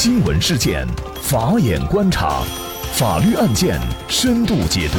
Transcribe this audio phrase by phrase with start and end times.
[0.00, 0.86] 新闻事件，
[1.20, 2.44] 法眼观察，
[2.92, 4.98] 法律案件深度解读，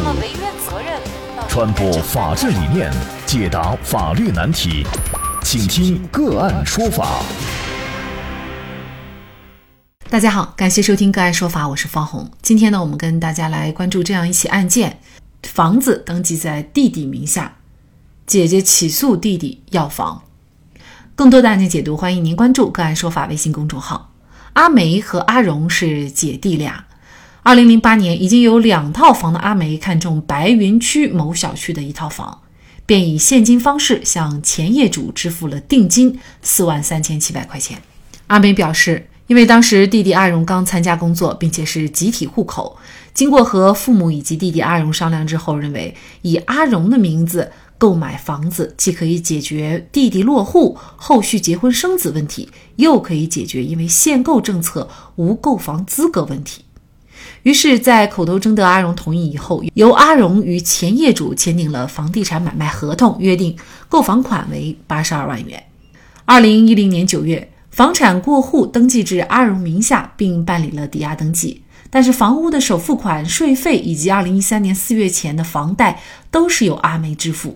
[1.47, 2.91] 传播法治理念，
[3.25, 4.85] 解答法律难题，
[5.41, 7.23] 请听个案说法。
[10.09, 12.29] 大家好，感谢收听个案说法，我是方红。
[12.41, 14.99] 今天呢，我们跟大家来关注这样一起案件：
[15.43, 17.55] 房子登记在弟弟名下，
[18.27, 20.23] 姐姐起诉弟弟要房。
[21.15, 24.08] 更多的案件解读，欢迎您关注个案说法微信公众号。
[24.59, 26.83] 阿梅和阿荣是姐弟俩。
[27.43, 32.41] 二零零八年，已经有两套房的阿梅看中白云区某小区的一套房，
[32.85, 37.81] 便以现金方式向前业主支付了定金四万三千七百块钱。
[38.27, 39.07] 阿梅表示。
[39.27, 42.75] 因为当时弟弟阿荣刚参加工作，并且是集体户口，
[43.13, 56.63] 经过和父母以及弟弟阿荣商量之后，认为以阿荣的名字购买房子，既可以解决弟弟落户后续结婚生子问题，又可以解决因为限购政策无购房资格问题。
[57.43, 63.57] 于是，在口头征得阿荣同意以后，由阿荣与前业主签订了房地产买卖合同，约定
[63.89, 65.61] 购房款为八十二万元。
[66.25, 67.51] 二零一零年九月。
[67.71, 77.55] 房产过户登记至阿荣名下，并办理了抵押登记，但是房屋的首付款、税费以及2013年4月前的房贷都是由阿梅支付，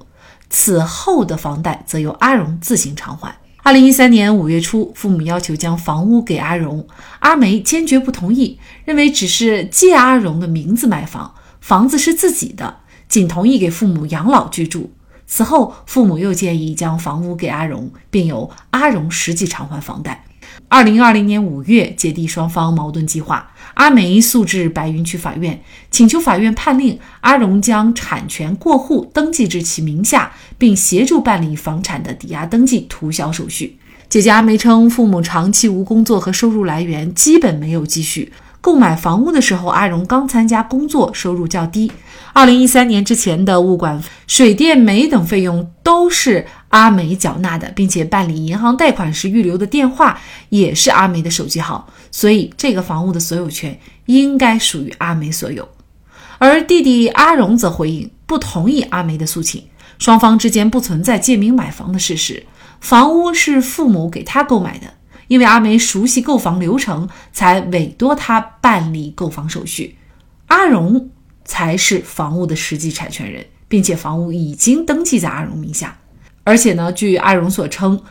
[0.50, 3.36] 此后的房贷则由阿荣自行偿还。
[3.64, 6.86] 2013年5月初，父母要求将房屋给阿荣，
[7.20, 14.92] 阿梅坚决不同意，认为只是借阿荣的名字买房，房子是自己的，仅同意给父母养老居住。
[15.26, 20.26] 此后，父母又建议将房屋给阿荣，并由阿荣实际偿还房贷。
[20.68, 33.78] 二零二零年五月，姐弟双方矛盾激化，阿梅诉至白云区法院，请求法院判令阿荣将产权过户登记至其名下，并协助办理房产的抵押登记、涂销手续。
[34.10, 38.32] 姐姐阿梅称，父母长期无工作和收入来源，基本没有积蓄。
[38.62, 41.92] 购买房屋的时候，阿荣刚参加工作，收入较低。
[42.34, 55.70] 二零一三年之前的物管、水电煤等费用都是阿梅缴纳的，并且办理银行贷款时预留的电话也是阿梅的手机号，所以这个房屋的所有权应该属于阿梅所有。
[56.40, 59.64] 而弟弟阿荣则回应不同意阿梅的诉请，
[60.00, 62.46] 双方之间不存在借名买房的事实，
[62.82, 64.88] 房屋是父母给他购买的。
[65.28, 69.96] 因为阿梅熟悉购房流程，才委托他办理购房手续。
[70.48, 71.10] 阿荣
[71.46, 75.98] 才是房屋的实际产权人，并且房屋已经登记在阿荣名下。
[76.44, 78.02] 而且呢，据阿荣所称，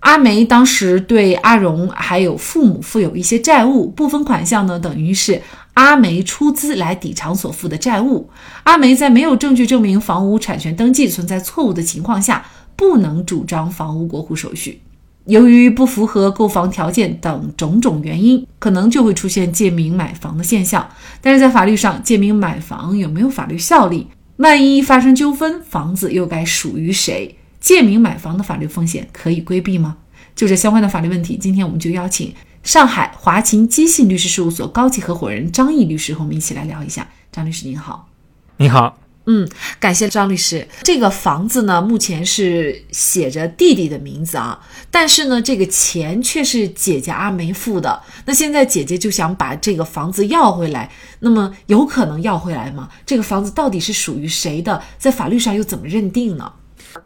[0.00, 5.40] 阿梅当时对阿荣还有父母负有一些债务，部分款项呢，等于是
[5.74, 8.30] 阿梅出资来抵偿所负的债务。
[8.64, 14.80] 阿梅在没有证据证明房屋产权登记存在错误的情况下，不能主张房屋过户手续。
[15.28, 20.88] 由于不符合购房条件等种种原因，可能就会出现借名买房的现象。
[21.20, 24.06] 但是在法律上，借名买房有没有法律效力？
[24.36, 27.36] 万一发生纠纷，房子又该属于谁？
[27.60, 29.98] 借名买房的法律风险可以规避吗？
[30.34, 37.06] 就这相关的法律问题，今天我们就邀请上海华勤基信律师事务所高级合伙人张毅律师和我们一起来聊一下。
[37.30, 38.08] 张律师您好，
[38.56, 39.07] 你好。
[39.30, 39.46] 嗯，
[39.78, 40.66] 感谢张律师。
[40.82, 44.58] 这个房子呢，目前是写着弟弟的名字啊，
[44.90, 48.00] 但是呢，这个钱却是姐姐阿梅付的。
[48.24, 50.90] 那现在姐姐就想把这个房子要回来，
[51.20, 52.88] 那么有可能要回来吗？
[53.04, 54.82] 这个房子到底是属于谁的？
[54.98, 56.50] 在法律上又怎么认定呢？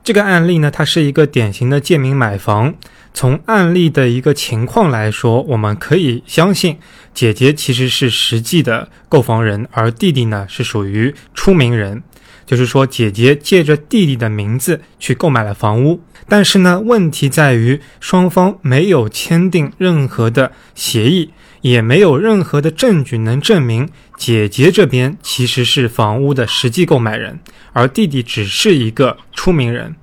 [0.04, 2.72] 这个案例呢，它是一个典型的借名买房。
[3.12, 6.78] 从案例的一个情况来说，我们可以相信
[7.12, 12.02] 姐姐其实是实际的购房人，而弟弟呢是属于出名人。
[12.44, 21.30] 就是说，姐姐借着弟弟的名字去购买了房屋，但是呢，问题在于双方没有签订任何的协议，
[21.60, 27.38] 也没有任何的证据能证明姐姐这边其实是房屋的实际购买人，
[27.72, 29.94] 而弟弟只是一个出名人。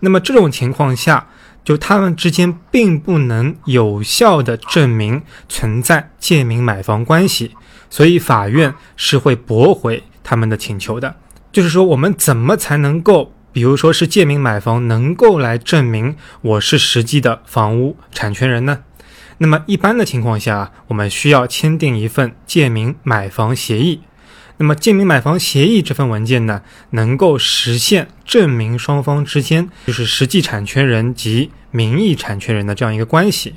[0.00, 1.28] 那么这种情况下，
[1.64, 7.52] 就他们之间并不能有效的证明存在借名买房关系，
[7.88, 11.16] 所以法院是会驳回他们的请求的。
[11.54, 18.80] 就是说，我们怎么才能够，比如说是借名买房，能够来证明我是实际的房屋产权人呢？
[19.38, 24.00] 那么一般的情况下，我们需要签订一份借名买房协议。
[24.56, 33.54] 那么借名买房协议这份文件呢，能够实现证明双方之间就是实际产权人及名义产权人的这样一个关系，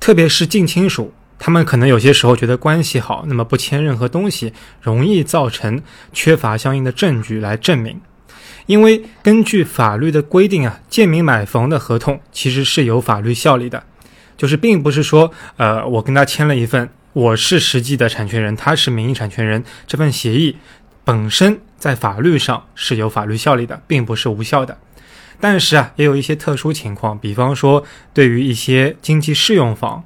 [0.00, 1.14] 特别是近亲属。
[1.38, 4.52] 他们可能有些时候觉得关系好，那么不签任何东西，
[4.82, 5.80] 容易造成
[6.12, 8.00] 缺乏相应的证据来证明。
[8.66, 13.82] 因为根据法律的规定啊，借名买房的合同其实是有法律效力的，
[14.36, 20.58] 就是并不是说，呃，我跟他签了一份我是实际的产权人，他是名义产权人，这份协议
[21.02, 24.76] 本身在法律上是有法律效力的，并不是无效的。
[25.40, 30.04] 但是啊，也有一些特殊情况，比方说对于一些经济适用房，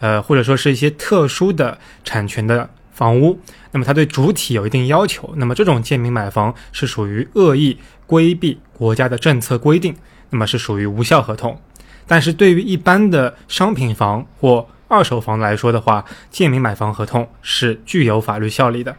[0.00, 3.38] 呃，或者说是一些特殊的产权的房屋，
[3.72, 9.94] 那么它对主体有一定要求，那么这种借名买房是属于恶意规避国家的政策规定，
[10.30, 11.60] 那么是属于无效合同。
[12.06, 18.96] 但是对于一般的商品房或二手房来说的话，借名买房合同是具有法律效力的。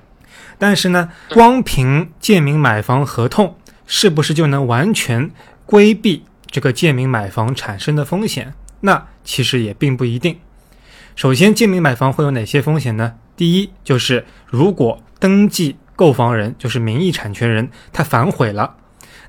[0.58, 3.58] 但是呢，光凭借名买房合同
[3.88, 5.32] 是不是就能完全
[5.66, 8.54] 规避这个借名买房产生的风险？
[8.82, 10.38] 那其实也并不一定。
[11.20, 13.16] 首先，借名买房会有哪些风险呢？
[13.36, 18.78] 第一，就是如果登记购房人就是名义产权人，他反悔了。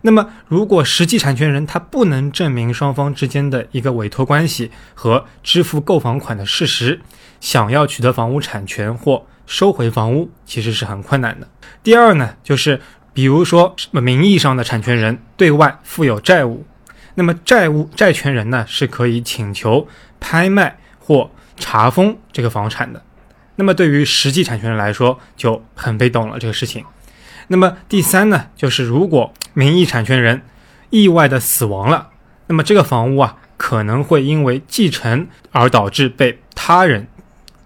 [0.03, 7.01] 那么，如果实际产权人他不能证明双方之间的一个委托关系和支付购房款的事实，
[7.41, 11.49] 想要取得房屋产权或收回房屋，其实是很困难的。
[11.83, 12.81] 第二呢，就是
[13.13, 16.65] 比如说名义上的产权人对外负有债务，
[17.17, 19.89] 那么债务债权人呢是可以请求
[20.21, 21.29] 拍卖或
[21.61, 23.01] 查封这个房产的。
[23.55, 26.85] 那么对于实际产权人来说就很被动了这个事情。
[27.49, 30.43] 那么第三呢，就是如果名义产权人
[30.89, 32.09] 意外的死亡了，
[32.47, 37.07] 那么这个房屋啊可能会因为继承而导致被他人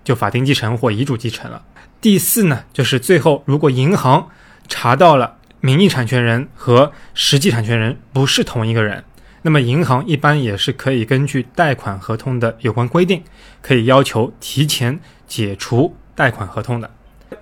[0.03, 1.63] 就法定继承或遗嘱继承了。
[2.01, 4.29] 第四呢，就是最后如果银行
[4.69, 9.05] 查到了名义产权人和实际产权人不是同一个人，
[9.47, 13.23] 那么银行一般也是可以根据贷款合同的有关规定，
[13.61, 16.91] 可以要求提前解除贷款合同的。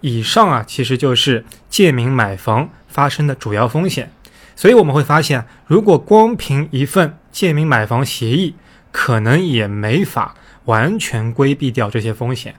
[0.00, 4.10] 以上啊，其实就是借名买房发生的主要风险。
[4.56, 8.56] 所以我们会发现，如果光凭一份借名买房协议，
[8.90, 10.34] 可能也没法
[10.64, 12.56] 完全规避掉这些风险。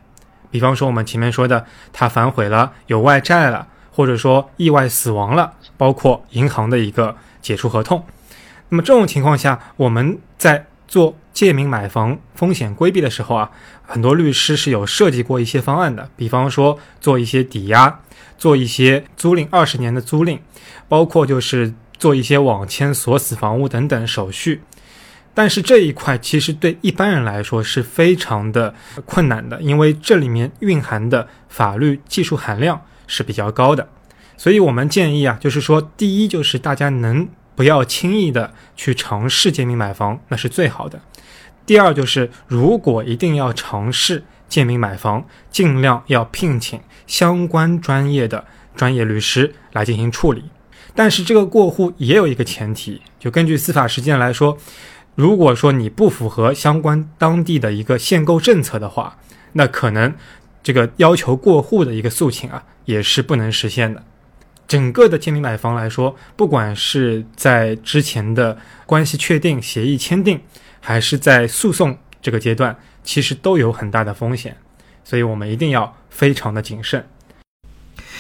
[0.49, 8.01] 比方说我们前面说的，他反悔了，有外债了，或者说意外死亡了，包括银行的一个解除合同。
[8.69, 13.49] 那么这种情况下，我们在做借名买房风险规避的时候啊，
[13.83, 17.99] 很多律师是有设计过一些方案的，比方说做一些抵押，
[18.37, 20.39] 做一些租赁二十年的租赁，
[20.87, 24.61] 包括就是做一些网签锁死房屋等等手续。
[25.33, 28.73] 但是这一块其实对一般人来说是非常的
[29.05, 33.87] 困难的，因为这里面蕴含的法律技术含量是比较高的。
[34.37, 37.27] 所以我们建议啊，就是说第一就是大家能。
[37.55, 41.01] 不要轻易的去尝试借名买房，那是最好的。
[41.65, 48.45] 第二就是，如果一定要尝试借名买房，尽量要聘请相关专业的
[48.75, 50.43] 专业律师来进行处理。
[50.95, 54.57] 但是这个过户也有一个前提，就根据司法实践来说，
[55.15, 59.17] 如果说你不符合相关当地的一个限购政策的话，
[59.53, 60.13] 那可能
[60.61, 64.03] 这个要求过户的一个诉请啊，也是不能实现的。
[64.67, 70.41] 整个的借名买房来说，不管是在之前的关系确定、协议签订，
[70.79, 74.57] 还是在诉讼这个阶段，其实都有很大的风险，
[75.03, 77.07] 所以我们一定要非常的谨慎。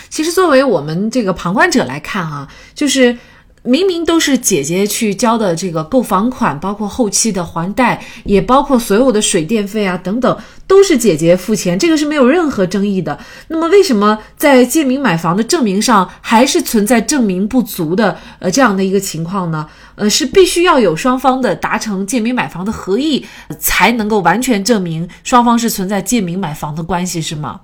[0.09, 3.17] 其实，作为我们这个旁观者来看，啊，就是。
[3.63, 10.37] 明明都是姐姐去交的这个购房款，包括后期的还贷，也包括所有的水电费啊等等，
[10.67, 13.17] 都是姐姐付钱，这个是没有任何争议的。
[13.47, 19.65] 那么为什么在借名买房的证明上还是存在证明不足的呃这样的一个情况呢？
[19.95, 23.25] 呃，是必须要有双方的达成借名买房的合意，
[23.59, 27.61] 才能够完全证明双方是存在借名买房的关系，是吗？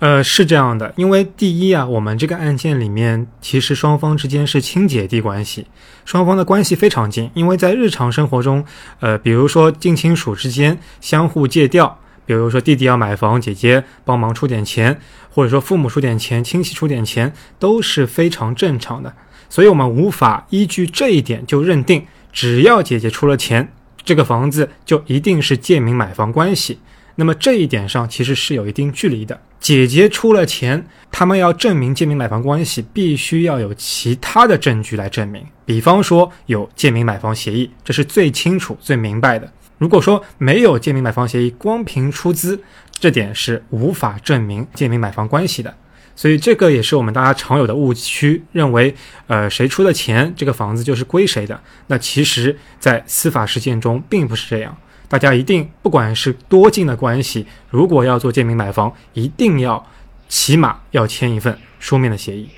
[0.00, 5.66] 呃，是这样的，因为第一啊，我们这个案件里面其实双方之间是亲姐弟关系，
[6.04, 7.30] 双方的关系非常近。
[7.32, 8.64] 因为在日常生活中，
[9.00, 19.14] 呃，比如说近亲属之间相互借调，比如说弟弟要买房，姐姐帮忙出点钱，或者说父母出点钱，亲戚出点钱，都是非常正常的。
[19.48, 23.72] 所以我们无法依据这一点就认定，只要姐姐出了钱，
[24.04, 26.80] 这个房子就一定是借名买房关系。
[27.14, 29.40] 那么这一点上其实是有一定距离的。
[29.64, 35.42] 姐姐出了钱，他们要证明借名买房关系，必须要有其他的证据来证明。
[35.64, 39.50] 比方说有借名买房协议，这是最清楚、最明白的。
[39.78, 42.60] 如果说没有借名买房协议，光凭出资，
[42.92, 45.74] 这点是无法证明借名买房关系的。
[46.14, 48.94] 所以这个也是我们大家常有的误区，认为
[49.28, 51.58] 呃谁出的钱，这个房子就是归谁的。
[51.86, 54.76] 那其实，在司法实践中并不是这样。
[55.08, 59.84] 大家一定，不管是多近的关系，如果要做借名买房，一定要
[60.28, 62.48] 起码要签一份书面的协议。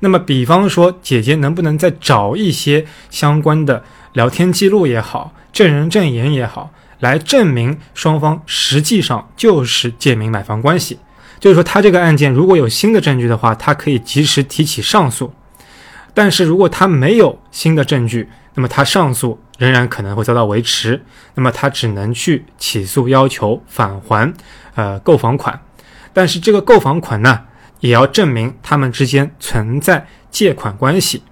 [0.00, 3.82] 那么，比方说，姐姐能不能再找一些相关的
[4.12, 6.70] 聊天记录也好，证人证言也好，
[7.00, 10.98] 来证明双方实际上就是借名买房关系？
[11.40, 15.26] 就是说，他这个案件如果有新的证据的话，他可以及时提起上诉；
[16.12, 21.02] 但是如果他没有新的证据，那么他上诉仍然可能会遭到维持，
[21.34, 24.32] 那么他只能去起诉要求返还
[24.74, 25.60] 呃购房款。
[26.12, 27.42] 但是这个购房款呢，
[27.80, 31.22] 也要证明他们之间存在借款关系，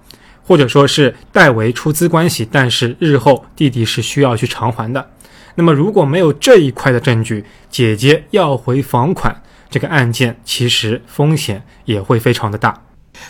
[0.45, 5.09] 或者说是代为出资关系，但是日后弟弟是需要去偿还的。
[5.55, 9.41] 那么如果没有这一块的证据，姐姐要回房款。
[9.69, 12.79] 这个案件其实风险也会非常的大。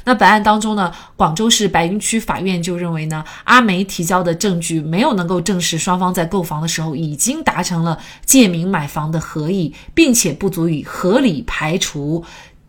[0.05, 12.23] 那本案当中呢，广州市白云区法院就认为呢，阿梅提交的证据没有能够证实双方在购房的时候已经达成了借名买房的合意，并且不足以合理排除。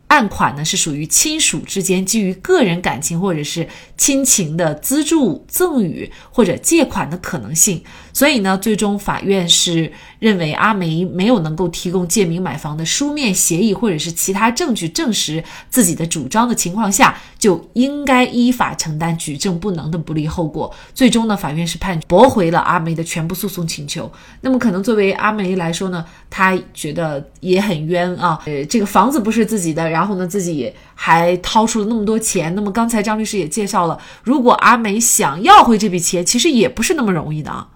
[0.08, 3.66] 案款呢是属于亲属之间基于个人感情或者是
[3.96, 7.82] 亲情的资助、赠与或者借款的可能性，
[8.14, 20.74] 所以呢，最终法院是认为阿梅没有能够提供借名买房的书面协议或者是其他证据证实自己的主张的情况下，就应该依法承担举证不能的不利后果。
[20.94, 24.10] 最终呢，法院是判驳回了阿梅的全部诉讼请求。
[24.40, 30.14] 那么，可能作为阿梅来说呢，她觉得也很冤啊，呃，这个房子不是自己的，然后。
[30.14, 32.54] 呢，自己还掏出了那么多钱。
[32.54, 37.66] 那么刚才张律师也介绍了，如果阿梅想要回这笔钱，其实也不是那么容易的啊。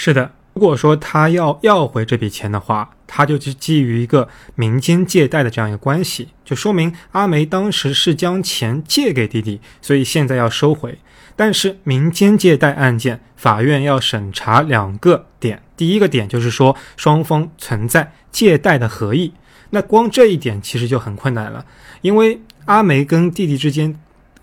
[0.00, 10.96] 是的，如果说他要要回这笔钱的话，他就是基于一个民间借贷的这样一个关系，就说明阿梅当时是将钱借给弟弟，所以现在要收回。
[11.34, 19.32] 但是民间借贷案件，法院要审查两个点，第一个点就是说双方存在借贷的合意。
[19.70, 21.66] 那光这一点其实就很困难了，
[22.02, 23.98] 因为阿梅跟弟弟之间，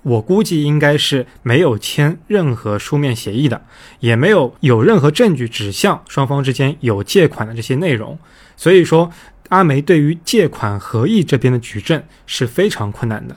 [0.06, 3.60] 我估计应该是没有签任何书面协议的，
[4.00, 8.20] 也没有有任何证据指向双方之间有借款的这些内容，
[8.56, 9.12] 所以说
[9.50, 13.36] 阿梅对于借款合意这边的举证是非常困难的。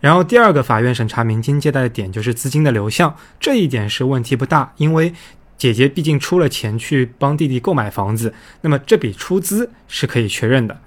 [0.00, 5.12] 然后第二个法院审查民间借贷的点就是资金的流向，这一点是问题不大，因为
[5.56, 10.78] 姐姐毕竟出了钱去帮弟弟购买房子，那么这笔出资是可以确认的。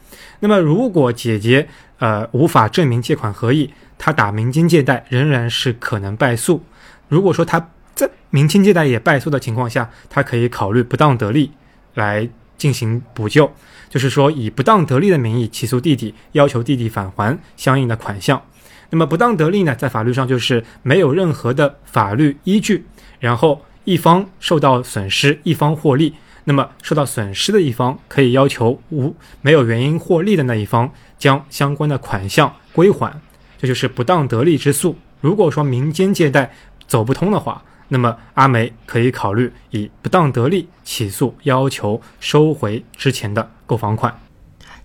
[0.42, 6.64] 那么，如果姐姐呃无法证明借款合意，她打民间借贷仍然是可能败诉。
[7.08, 11.52] 如果说她在民间借贷也败诉的情况下，她可以考虑不当得利
[11.96, 13.52] 来进行补救，
[13.90, 18.42] 就是说以不当得利的名义起诉弟弟，要求弟弟返还相应的款项。
[18.92, 22.86] 那么不当得利呢，在法律上就是没有任何的法律依据，
[23.20, 26.14] 然后一方受到损失，一方获利。
[26.46, 33.22] 那么受到损失的一方可以要求无没有原因获利的那一方将相关的款项归还，
[33.60, 34.96] 这就是不当得利之诉。
[35.22, 36.52] 如果说民间借贷
[36.88, 44.20] 走不通的话，那么阿梅可以考虑以不当得利起诉，要求收回之前的购房款。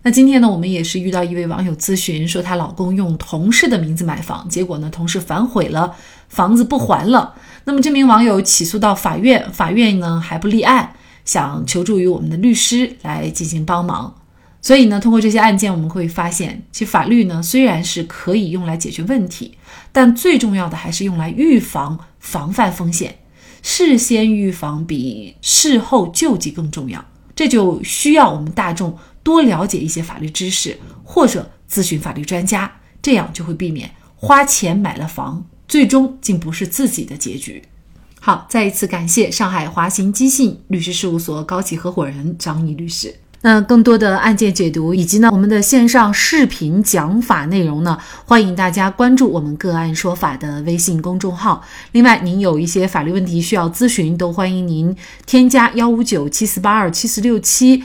[0.06, 5.94] 那今天呢，我们也是遇到一位网友咨询说，她老公用同事的名字买房，结果呢，同事反悔了，
[6.28, 7.34] 房子不还了。
[7.64, 10.94] 那么这名网友起诉到法院，法院呢还不立案。
[11.24, 14.14] 想求助于我们的律师来进行帮忙，
[14.60, 19.56] 所以呢，通过这些案件，我们会发现，其实法律呢虽然是可以用来解决问题，
[19.90, 23.16] 但最重要的还是用来预防、防范风险。
[23.62, 27.02] 事先预防比事后救济更重要，
[27.34, 28.94] 这就需要我们大众
[29.24, 32.70] 多了解一些法律知识，或者咨询法律专家，
[33.02, 37.62] 这样就会避免花钱买了房，最终竟不是自己的结局。
[38.20, 43.14] 好，再一次感谢上海华行基信律师事务所高级合伙人张毅律师。
[43.42, 51.62] 那更多的案件解读以及呢我们的线上视频讲法内容呢，欢迎大家关注我们个案说法的微信公众号。
[51.92, 57.84] 另外，您有一些法律问题需要咨询，都欢迎您添加幺五九七四八二七四六七